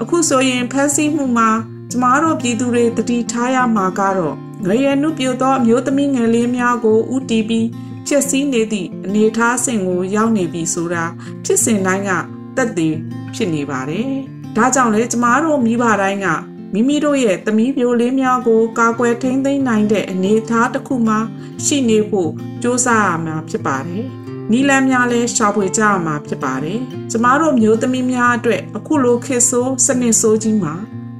[0.00, 1.50] အခုဆိုရင်ဖမ်းဆီးမှုမှာ
[1.90, 7.66] ကျမတို့ပြည်သူတွေတတိထားရမှာကတော့ငရရနုပြိုသောအမျိုးသမီးငယ်လေးများကိုဥတီပြီး
[8.06, 11.04] ဖြစ်စည်းနေသည့်အနေအထားစဉ်ကိုရောက်နေပြီဆိုတာ
[11.44, 12.10] ဖြစ်စဉ်တိုင်းက
[12.56, 12.94] တက်တည်
[13.34, 14.10] ဖြစ်နေပါတယ်။
[14.56, 16.28] ဒါကြောင့်လေကျမတို့မိဘတိုင်းက
[16.72, 21.16] မိမိတို့ရဲ့သမီးပြိုလေးများကိုကာကွယ်ထိန်းသိမ်းနိုင်တဲ့အနေအထားတစ်ခုမှ
[21.64, 22.30] ရှိနေဖို့
[22.62, 24.04] ကြိုးစားရမှာဖြစ်ပါတယ်။
[24.52, 26.78] နီလန်းများလည်းရှာဖွေကြရမှာဖြစ်ပါတယ်။
[27.10, 30.74] ကျမတို့မျိုးသမီးများအတွက်အခုလိုခေတ်ဆိုးစနစ်ဆိုးကြီးမှာ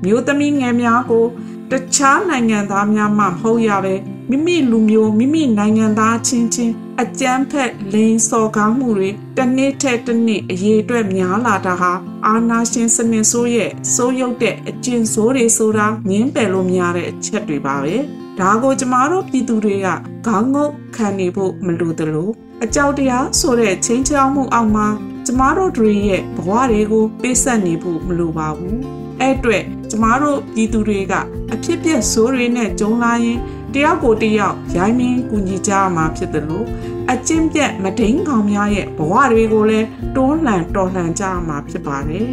[0.05, 1.27] မျိုးသမီးငယ်များကို
[1.71, 3.95] တခြားနိုင်ငံသားများမှမဟုတ်ရပဲ
[4.31, 11.93] မိမိလူမျိုးမိမိနိုင်ငံသားချင်းချင်းအကြမ်းဖက်လိန်စော်ကားမှုတွေတစ်နေ့ထက်တစ်နေ့အရေးအတွက်များလာတာဟာ
[12.27, 17.97] အာနာရှင်စနစ်ဆိုးရဲ့စိုးရုပ်တဲ့အကျင့်ဆိုးတွေဆိုတာငင်းပယ်လို့မရတဲ့အချက်တွေပါပဲ
[18.39, 19.89] ဒါကိုကျမတို့ပြည်သူတွေက
[20.27, 22.29] ခေါင်းငုတ်ခံနေဖို့မလိုသလို
[22.65, 24.87] အကြောက်တရားဆိုတဲ့ချင်းချောင်းမှုအောက်မှာ
[25.27, 28.79] ကျမတို့တွေရဲ့ဘဝတွေကိုပေးဆက်နေဖို့မလိုပါဘူး
[29.21, 31.13] အဲ့အတွက်ကျမတို့ပြည်သူတွေက
[31.53, 33.39] အဖြစ်ပြက်ဆိုးတွေနဲ့ကြုံလာရင်
[33.75, 36.67] တယောက်ကိုတယောက်ရိုင်းမင်းကူညီကြရမှာဖြစ်တယ်လို့
[37.13, 42.29] အကျင့်ပြတ်မဒိန်ကောင်များရဲ့ဘဝတွေကိုလည်းတွန်းလှန်တော်လှန်ကြရမှာဖြစ်ပါတယ်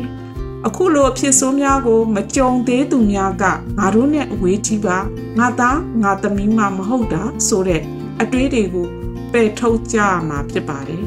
[0.65, 3.43] အခုလိုအဖြစ်ဆိုးများကို မကြုံသေးသူများက
[3.78, 4.98] ငါတို့နဲ့အဝေးကြီးပါ
[5.38, 7.82] ငါသားငါသမီးမှမဟုတ်တာဆိုတဲ့
[8.22, 8.88] အတွေးတွေကို
[9.32, 11.04] ပယ်ထုတ်ကြရမှာဖြစ်ပါတယ်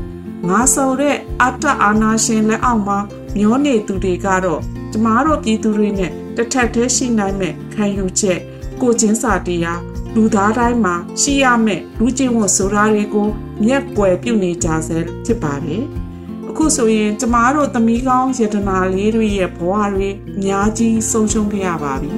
[0.49, 2.99] ငါဆိုတဲ့အတ္တအာနာရှင်လက်အောက်မှာ
[3.37, 8.41] မျောနေသူတွေကတော့ကျမတို့ပြည်သူတွေနဲ့တစ်ထက်တည်းရှိနိုင်မဲ့ခံယူချက်
[8.81, 9.81] ကိုချင်းစာတရား
[10.15, 13.29] လူသားတိုင်းမှာရှိရမယ့်လူချင်းဝတ်ဆိုတာတွေကို
[13.65, 15.83] မျက်ကွယ်ပြုနေကြဆဲဖြစ်ပါတယ်
[16.51, 22.11] အခုဆိုရင်ကျမတို့သမီးကောင်းယတနာလေးတွေရဲ့ဘဝတွေအများကြီးဆုံးရှုံးခဲ့ရပါပြီ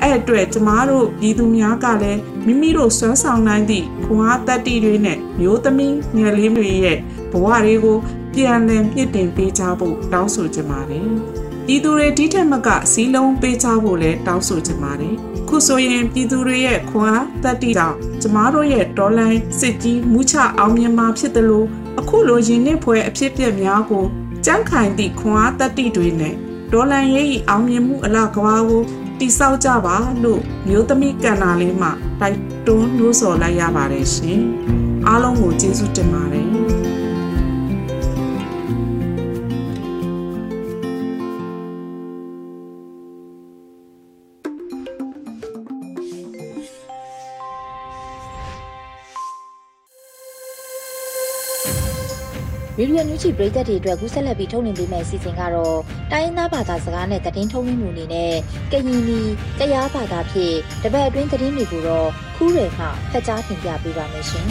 [0.00, 6.98] အဲ့အတွက်ကျမတို့ပြည်သူများကလည်းမိမိတို့စွမ်းဆောင်နိုင်သည့်ခွန်အားတတ္တိတွေနဲ့မျိုးသမီးငယ်လေးတွေရဲ့
[7.32, 7.98] ဘဝတွေကို
[8.34, 11.06] ပြန်လည်မြင့်တင်ပေးကြဖို့တောင်းဆိုချင်ပါတယ်။
[11.66, 15.14] ပြည်သူတွေဒီထက်မကစီးလုံးပေးကြဖို့လည်းတောင်းဆိုချင်ပါတယ်။
[15.48, 21.66] ခုဆိုရင်ပြည်သူတွေရဲ့ခွန်အားတတ္တိကြောင့်ကျမတို့ရဲ့ဒေါ်လိုင်းစစ်ကြီးမူချအောင်မြင်မှာဖြစ်တယ်လို့
[22.00, 24.04] အခုလိုရင်းနှင့်ဖွဲအဖြစ်ပြက်များကို
[24.44, 26.34] ကြန့်ခိုင်သည့်ခွန်အားတတ္တိတွေနဲ့
[26.72, 28.82] ဒေါ်လန်ရဲ့အောင်မြင်မှုအလားကဘာကို
[29.18, 31.88] တိဆောက်ကြပါလို့မျိုးသမီးကန်နာလေးမှ
[32.20, 34.40] တိုက်တွန်းလို့ဆိုလိုက်ရပါတယ်ရှင်။
[35.06, 36.48] အားလုံးကိုကျေးဇူးတင်ပါတယ်။။
[52.82, 55.78] ရေဒီယိုညူချီပရိသတ်တွေအတွက်ကူးဆက်လက်ပြီးထုတ်လွှင့်ပေးမယ့်အစီအစဉ်ကတော့
[56.12, 58.34] တိုင်းရင်းသားဘာသာစကားနဲ့သတင်းထုတ်လွှင့်မှုအနေနဲ့
[58.72, 59.20] ကရင်နီ
[59.58, 64.46] တရားဘာသာဖြင့်တပတ်အတွင်းသတင်းတွေကိုတော့ခူးရယ်မှဖတ်ကြားတင်ပြပေးပါမယ်ရှင်။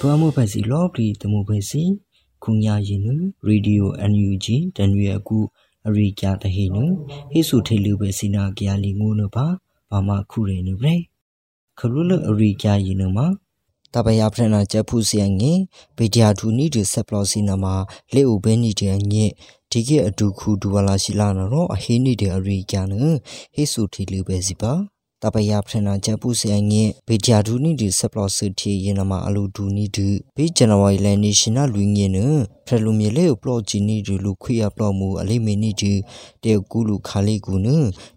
[0.00, 1.82] တွားမှုဖက်စီလောပလီတမှုဖက်စီ
[2.44, 3.08] ခုညာရင်န
[3.46, 4.46] ရေဒီယို NUG
[4.76, 5.38] တန်ရွေကူ
[5.86, 6.78] အရိကြတဟေန
[7.32, 9.46] ဟိစုထေလူပဲစီနာကြလီငုနပါ
[9.92, 10.96] ဘာမခုရေနဗရေ
[11.78, 13.26] ခရုလအရိကြရင်နမှာ
[13.94, 15.52] တပယာဖရနာချက်ဖူစီယငေ
[15.96, 17.74] ဘေဒီယာဒူနီဒီဆက်ပလောစီနာမှာ
[18.14, 19.30] လေဥဘဲနီတဲ့ညစ်
[19.70, 22.92] ဒီကေအဒူခုဒူဝလာရှိလာနော်အဟိနီတဲ့အရိကြန
[23.54, 24.72] ဟိစုထေလူပဲစီပါ
[25.22, 32.18] တပယာဖရနာချက်ပူဆိုင်ငေဘေဂျာဒူနီဒီဆပ်ပလော့စစ်တီယနမအလူဒူနီဒီဘေဇန်နဝါရီလန်နေရှင်နာလူငေန
[32.66, 35.92] ဖရလူမြေလေပလော့ဂျီနီဒီလူခွေရပလော့မူအလိမေနီဒီ
[36.44, 37.68] တေကူလူခါလေးကူန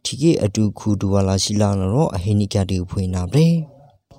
[0.03, 3.49] ထီကေအတူခူဒူဝါလာရှိလာနော်အဟိနိကတီဖွေနာဗရေ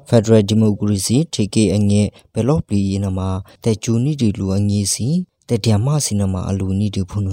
[0.08, 3.20] Federal Democracy ထေကေအငဲဘယ်လော့ပလီယနမ
[3.64, 5.08] တေဂျူနီဒီလူအငေစီ
[5.48, 7.28] တေတျာမစီနမအလူနီဒီဖုန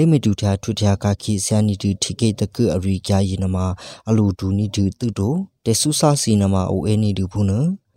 [0.00, 3.56] လိမတူတာထုထယာကခိဆာနီတူထိကေတကအရိကြယနမ
[4.08, 5.34] အလူဒူနီတူတုတို
[5.64, 7.52] တေဆုစာစီနမအိုအဲနီတူဖုန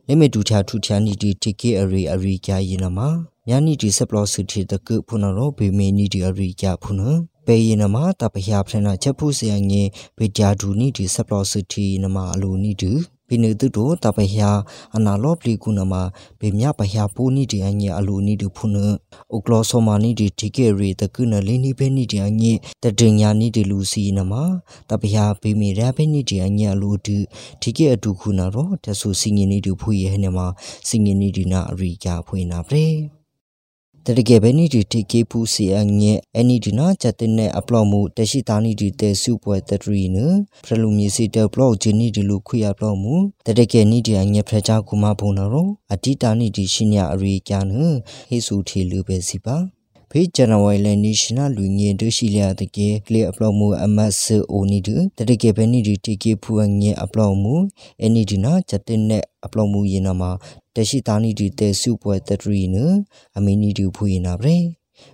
[0.07, 2.99] လိမတူတာထုထယာနီတူထိကေအရိအရိကြယနမ
[3.47, 7.01] ညာနီတီဆပ်ပလော့စီတီတကဖုနရောဘေမေနီတီအရိကြဖုန
[7.45, 9.83] ပေယနမတပဟယဖရနာချက်ဖုစယငေ
[10.17, 12.91] ဘေဂျာဒူနီတီဆပ်ပလော့စီတီနမအလူနီတူ
[13.27, 14.41] ပိနေတုတိုတပဟယ
[14.95, 15.93] အနာလောပလီကုနမ
[16.39, 18.77] ဘေမြပဟယပူနီဒီအညေအလူနီဒုဖုန
[19.31, 24.33] အိုကလောဆိုမာနီဒီတီကေရီတကုနလီနီဘေနီဒီအညေတတင်ညာနီဒီလူစီနမ
[24.89, 27.17] တပဟယဘေမီရဘေနီဒီအညေအလူဒု
[27.62, 30.39] တီကေအဒုခုနာရောတဆူစင်ငီနီဒုဖူယေဟနေမ
[30.88, 33.22] စင်ငီနီဒီနာအရိကဖွေနာပရေ
[34.07, 40.17] တရကေဘနီဒီတီကေပူစီအငဲအနီဒီနာချက်တင်နဲ့အပလော့မှုတရှိတာနီဒီတဲစုပွဲတထရီန
[40.65, 47.65] ဖရလူမီစီတဲဘလော့ဂျီနီဒီလူခွေရပလော့မှုတရကေနီဒီအငဲဖရချာကူမဘုံနော်အတီတာနီဒီရှင်ညာအရိကျန်
[48.29, 49.57] ဟေဆူထီလူပဲစီပါ
[50.15, 57.56] ဖေးဇန်နဝါရီလနေရှင်နာလူငင်တို့ရှိလျာတကေကလေအပလော့မှုအမတ်ဆအိုနီဒတရကေဘနီဒီတီကေဖူအငဲအပလော့မှု
[58.04, 60.32] အနီဒီနာချက်တင်နဲ့အပလော့မှုရင်နာမှာ
[60.76, 62.78] တရှိတာနီဒီတဲစုပွဲတထရီန
[63.38, 64.58] အမီနီဒီဖူရင်နာဗရေ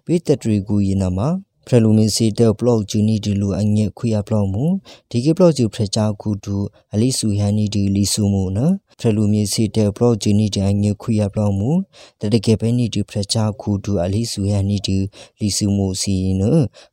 [0.05, 1.27] ဘေးတထရီကူရင်နာမှာ
[1.67, 4.65] ဖရလူမီစီတဲဘလော့ဂျူနီဒီလူအငဲခွေရဘလော့မှု
[5.09, 6.55] ဒီကေဘလော့ဂျူဖရချာကူတူ
[6.93, 8.59] အလီဆူဟန်နီဒီလီဆူမှုန
[8.99, 11.71] ဖရလူမီစီတဲဘလော့ဂျူနီဒီအငဲခွေရဘလော့မှု
[12.19, 14.97] တတကေပဲနီဒီဖရချာကူတူအလီဆူဟန်နီဒီ
[15.39, 16.41] လီဆူမှုစီန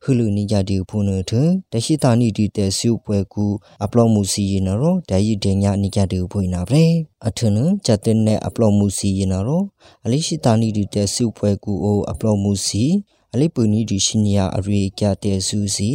[0.03, 1.31] ဟူလူနီကြဒီဖုန်ထ
[1.71, 3.45] တရှိတာနီဒီတဲဆူပွဲကူ
[3.83, 6.85] အပလော့မှုစီနရောဒိုင်ယီဒညာနီကြဒီဖွေနာဗရေ
[7.27, 9.61] အထနချက်တဲ့နဲ့အပလော့မှုစီနရော
[10.05, 12.85] အလီရှိတာနီဒီတဲဆူပွဲကူအိုအပလော့မှုစီ
[13.33, 15.91] အလိပူနီဒီရှင်ညာအရိကတဲဆူစီ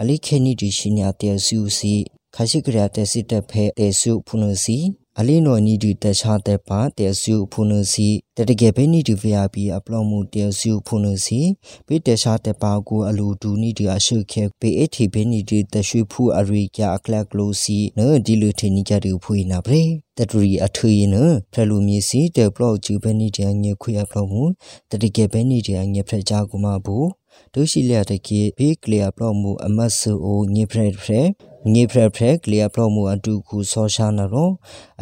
[0.00, 1.94] အလိခေနီဒီရှင်ညာတဲဆူစီ
[2.34, 4.78] ခရှိကရတဲစစ်တက်ဖဲတဲဆူဖုန်စီ
[5.20, 11.40] အလီနိုနီဒီတခြားတဲ့ပါတဲဆူဖုန်စီတတကယ်ပဲနီဒီ VIP အပလော့မှုတဲဆူဖုန်စီ
[11.86, 19.82] ပေတခြားတဲ့ပါကိုအလူဒူနီဒီအရှုခဲပေအထီပဲနီဒီတရွှေဖူအရိကအကလကလိုစီနော်ဒီလိုထင်းနီကြတူဖွေနာပရေ
[20.18, 21.16] တတရီအထွေန
[21.52, 24.44] ဖရလူမြေစီတေဘလော့ဂျူဘဲနီဒီအငေခွေအပလော့မှု
[24.90, 27.06] တတကယ်ပဲနီဒီအငေဖရကြကူမဘူး
[27.54, 31.28] ဒုရှိလျတကေဘေးကလျာပလော့မှုအမတ်ဆူအိုညေဖရက်ဖရက်
[31.72, 34.50] ငေဖရဖရကလျာပလော့မှုအတူခုဆောရှာနာရော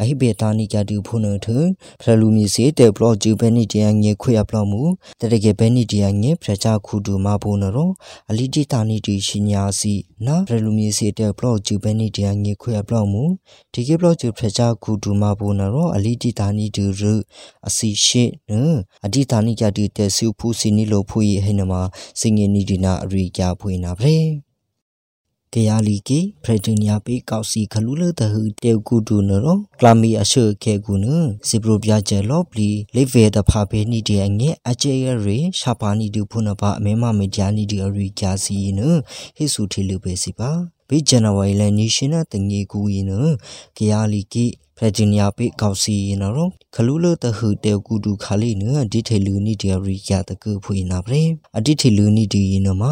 [0.01, 1.47] အဟိဘေတာနိကြတူဖုန်ထ
[2.01, 4.83] ဖရလူမီစေတေပလော့ဂျူဘဲနိတယာငေခွေပလော့မှု
[5.19, 7.89] တရကေဘဲနိတယာငေဖရချခုတူမဘုံနရော
[8.29, 9.93] အလီတီတာနိတီရှင်ညာစီ
[10.25, 13.23] နာဖရလူမီစေတေပလော့ဂျူဘဲနိတယာငေခွေပလော့မှု
[13.73, 17.01] ဒီကေပလော့ဂျူဖရချခုတူမဘုံနရောအလီတီတာနိတူရ
[17.67, 18.53] အစီရှိန
[19.05, 21.73] အဒီတာနိကြတူတေစုဖူစီနီလိုဖူယဟိနမ
[22.19, 24.44] စင်ငေနီဒီနာအရိကြဖွေနာဗရေ
[25.57, 31.05] ကယာလီကေဖရဒနီယာပေကောက်စီခလူလတဟူတေကူဒူနရောကလာမီအရှေကေကူန
[31.47, 38.81] စီပရိုပြဂျေလော့ပလီလေဗေတဖာပေနီဒီအငဲအချေရရေရှာပါနီဒူဖုနပါအမေမမေဂျာနီဒီအရီဂျာစီန
[39.35, 40.51] ဟိဆူထေလူပေစီပါ
[40.89, 43.11] ဘေဂျန်နဝါရီလနီရှင်နာတငေကူယီန
[43.77, 44.45] ကယာလီကေ
[44.77, 51.23] ဖရဂျီနီယာပေကောက်စီနော်ခလူလတဟုတေကူဒူခါလီနဒီထေလူနီဒီရီယာတကူဖွေနာပရေ
[51.57, 52.83] အဒီထေလူနီဒီနမ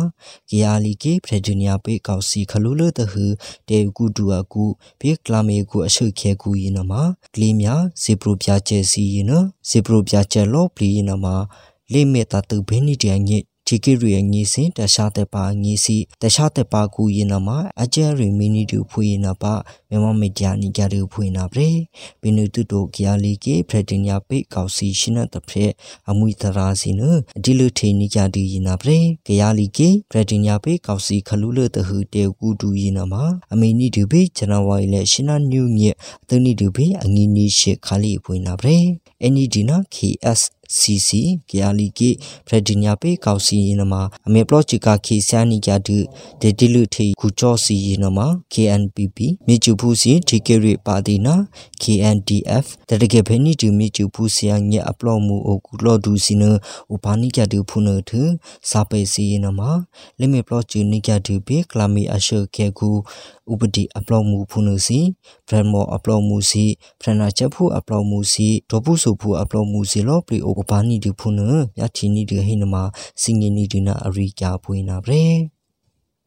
[0.49, 3.25] ကီယာလီကေဖရဂျီနီယာပေကောက်စီခလူလတဟု
[3.69, 4.65] တေကူဒူအကူ
[4.99, 6.93] ဘေကလာမေကူအရှုခဲကူယနမ
[7.33, 7.67] ကလီမြ
[8.03, 9.31] ဇေပရိုပြာကျဲစီန
[9.69, 11.25] ဇေပရိုပြာကျဲလောပလီနမ
[11.91, 19.53] လေမေတာတူဘင်းနီဒီအငိ ဒီကိရီငီစင်တခြားတဲ့ပါငီစီတခြားတဲ့ပါကူရင်နမှာအကျရီမီနီတူဖွေရင်နပါ
[19.89, 21.69] မမမီဒီယာနီကြရဖွေနာပရေ
[22.21, 25.71] ဘင်းနုတူတိုကီယာလီကေဖရတင်ညာပေကောက်စီရှင်နတဖက်
[26.09, 27.01] အမွိတရာစီန
[27.43, 33.23] ဒီလူထေနီကြဒီရင်နာပရေကီယာလီကေဖရတင်ညာပေကောက်စီခလူလတဟူတေကူတူရင်နမှာ
[33.53, 38.79] အမေနီတူပေဇန်နဝါရီလေရှင်နာနျူညက်အသနီတူပေအငီနီရှေခါလီဖွေနာပရေ
[39.21, 40.41] အန်ဒီဒီနာ KS
[40.79, 41.09] CC
[41.49, 42.09] ကယာလီကေ
[42.47, 43.93] ဖရဒီညာပေကောက်စီယနမ
[44.27, 45.89] အမေပလော့ချီကာခေဆာနီကြဒ
[46.41, 48.19] ဒေဒီလူထေကူချောစီယနမ
[48.53, 51.35] KNPP မြေကျူဖူစီဒီကေရီပါတီနာ
[51.83, 58.11] KNDF တတကေဖဲနီတူမြေကျူဖူစီယညအပလော့မှုအိုကူလော့ဒူစီနဥပါနိကြဒူဖုနထ
[58.69, 59.61] စာပေစီယနမ
[60.19, 62.89] လိမေပလော့ချီနိကြဒူပေကလာမီအရှေကေကူ
[63.51, 64.99] ဥပတိအပလော့မှုဖုနစီ
[65.47, 66.65] ဗရမောအပလော့မှုစီ
[67.01, 71.39] ဖရနာချက်ဖူအပလော့မှုစီဒေါပုစုဖူအပလော့မှုစီလောပလီအိုဘာနီဒီဖုန
[71.77, 72.75] မြချီနီဒီဟိနမ
[73.21, 75.25] စင်ငီနီဒီနာအရိကာပွေးနာဗရေ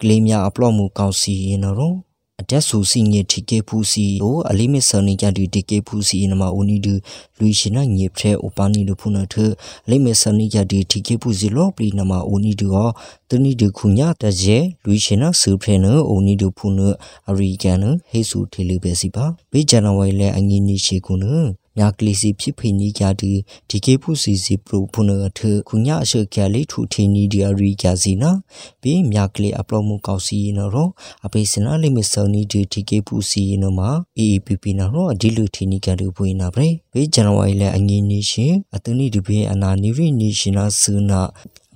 [0.01, 1.97] ကလေးများအပလော့မှုကောင်းစီရင်တော့
[2.43, 6.95] အတက်ဆူစီငေတီကေဖူစီကိုအလီမီဆနီကြဒီတီကေဖူစီနမဦးနီဒူ
[7.39, 9.35] လူရှင်နာငေဖရဲအိုပါနီလူဖုနထ
[9.87, 12.91] အလီမီဆနီကြဒီတီကေဖူစီလောပလီနမဦးနီဒူဟော
[13.31, 16.81] တနီဒူခုညာတဂျေလူရှင်နာဆူဖရဲနဦးနီဒူဖုန
[17.29, 17.79] အရီကန်
[18.11, 21.25] ဟေဆူထေလူပဲစီပါဘေဂျန်နဝါရီလဲအငီနီရှိကုန
[21.79, 23.33] မြကလီစီဖြစ်ဖိနီကြဒီ
[23.71, 28.31] ဒီကေဖုစီစီပရိုဖုနထခုညအရှေကလေးထူထီနီဒီရီကြစီနာ
[28.83, 30.89] ဘီမြကလီအပလောမှုကောက်စီနော်ရော
[31.27, 41.21] အပိစနာလိမစနီဒီဒီကေဖုစီနော်မှာ AAPP နော်ရောဒီလူထီနီကလူပွေးနာဗရေဘေဇန်နဝါရီလဲအငင်းနေရှင်အတနီဒီဘေအနာနီရီနီရှင်နာဆူနာ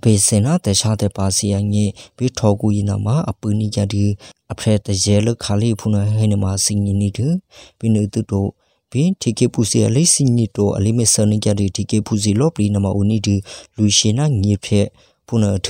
[0.03, 1.85] ဘေစင်နာတခြားတဲ့ပါစီယငေ
[2.17, 4.05] ဘီထောကူယနာမှာအပူနီကြဒီ
[4.53, 7.27] အဖရက်တရဲလခါလေးဖုနဟဲနမှာစင်နီတူ
[7.79, 8.51] ဘီနုတုတို့
[8.93, 13.37] ဘင်တီကေပူစီအလေးစီနီတိုအလေးမဆန်နီကြတဲ့တီကေပူစီလော့ပလီနမအိုနီဒီ
[13.77, 14.87] လူရှင်နာငေဖက်
[15.27, 15.69] ဖုနာထ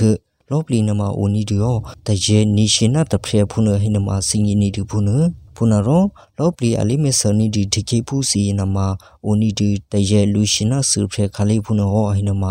[0.51, 5.17] လော့ပလီနမအိုနီဒီယောတရေနီရှင်နာတဖက်ဖုနာဟိနမစင်နီဒီဖုနာ
[5.55, 6.03] ဖုနာရော
[6.37, 8.77] လော့ပလီအလေးမဆန်နီဒီတီကေပူစီနမ
[9.25, 12.43] အိုနီဒီတရေလူရှင်နာဆူဖက်ခလေးဖုနာဟောဟိနမ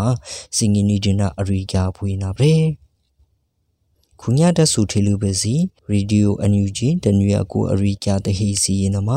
[0.55, 2.80] စင်နီဒီနာအရိကာဖွေနာဗရေ
[4.23, 5.55] ခုညတဆူထေလူပဲစီ
[5.91, 9.09] ရေဒီယိုအန်ယူဂျီတနွေကိုအရိကြတဟီစီယနမ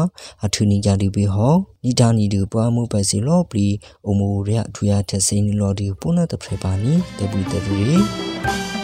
[0.45, 3.67] အထူနီကြဒီဘေဟောနီတာနီဒီပွားမှုပဲစီလောပလီ
[4.09, 8.84] အမိုရထူရတစင်းလောဒီပုနတဖရပါနီတပူတပူရီ